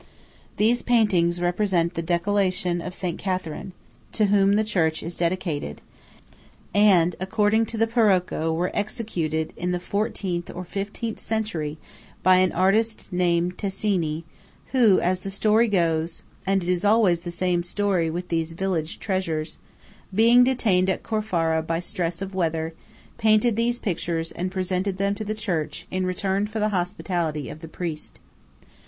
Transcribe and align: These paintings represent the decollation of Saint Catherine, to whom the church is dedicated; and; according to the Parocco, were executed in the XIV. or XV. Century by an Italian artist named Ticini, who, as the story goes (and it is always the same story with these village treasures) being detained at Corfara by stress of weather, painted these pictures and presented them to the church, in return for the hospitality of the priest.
These 0.57 0.81
paintings 0.81 1.39
represent 1.39 1.93
the 1.93 2.01
decollation 2.01 2.81
of 2.81 2.95
Saint 2.95 3.19
Catherine, 3.19 3.71
to 4.13 4.25
whom 4.33 4.53
the 4.53 4.63
church 4.63 5.03
is 5.03 5.15
dedicated; 5.15 5.79
and; 6.73 7.15
according 7.19 7.67
to 7.67 7.77
the 7.77 7.85
Parocco, 7.85 8.51
were 8.51 8.71
executed 8.73 9.53
in 9.55 9.71
the 9.73 9.77
XIV. 9.77 10.55
or 10.55 10.65
XV. 10.65 11.19
Century 11.19 11.77
by 12.23 12.37
an 12.37 12.45
Italian 12.49 12.59
artist 12.63 13.13
named 13.13 13.59
Ticini, 13.59 14.23
who, 14.71 14.99
as 14.99 15.19
the 15.19 15.29
story 15.29 15.67
goes 15.67 16.23
(and 16.47 16.63
it 16.63 16.69
is 16.69 16.83
always 16.83 17.19
the 17.19 17.29
same 17.29 17.61
story 17.61 18.09
with 18.09 18.29
these 18.29 18.53
village 18.53 18.97
treasures) 18.97 19.59
being 20.11 20.43
detained 20.43 20.89
at 20.89 21.03
Corfara 21.03 21.61
by 21.61 21.77
stress 21.77 22.23
of 22.23 22.33
weather, 22.33 22.73
painted 23.19 23.55
these 23.55 23.77
pictures 23.77 24.31
and 24.31 24.49
presented 24.51 24.97
them 24.97 25.13
to 25.13 25.23
the 25.23 25.35
church, 25.35 25.85
in 25.91 26.07
return 26.07 26.47
for 26.47 26.57
the 26.59 26.69
hospitality 26.69 27.49
of 27.49 27.59
the 27.59 27.67
priest. 27.67 28.19